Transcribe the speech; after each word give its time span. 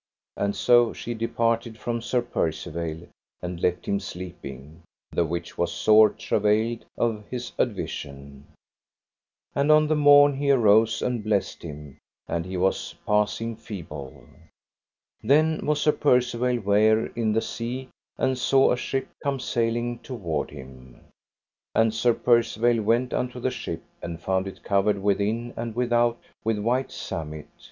And 0.35 0.55
so 0.55 0.93
she 0.93 1.13
departed 1.13 1.77
from 1.77 2.01
Sir 2.01 2.23
Percivale 2.23 3.05
and 3.39 3.61
left 3.61 3.85
him 3.87 3.99
sleeping, 3.99 4.81
the 5.11 5.23
which 5.23 5.59
was 5.59 5.71
sore 5.71 6.09
travailed 6.09 6.85
of 6.97 7.23
his 7.29 7.51
advision. 7.59 8.45
And 9.53 9.71
on 9.71 9.85
the 9.87 9.95
morn 9.95 10.37
he 10.37 10.49
arose 10.49 11.03
and 11.03 11.23
blessed 11.23 11.61
him, 11.61 11.99
and 12.27 12.47
he 12.47 12.57
was 12.57 12.95
passing 13.05 13.55
feeble. 13.55 14.23
Then 15.21 15.63
was 15.67 15.81
Sir 15.81 15.91
Percivale 15.91 16.61
ware 16.61 17.05
in 17.15 17.31
the 17.33 17.39
sea, 17.41 17.89
and 18.17 18.39
saw 18.39 18.71
a 18.71 18.77
ship 18.77 19.07
come 19.21 19.39
sailing 19.39 19.99
toward 19.99 20.49
him; 20.49 20.99
and 21.75 21.93
Sir 21.93 22.15
Percivale 22.15 22.81
went 22.81 23.13
unto 23.13 23.39
the 23.39 23.51
ship 23.51 23.83
and 24.01 24.19
found 24.19 24.47
it 24.47 24.63
covered 24.63 24.99
within 25.03 25.53
and 25.55 25.75
without 25.75 26.17
with 26.43 26.57
white 26.57 26.91
samite. 26.91 27.45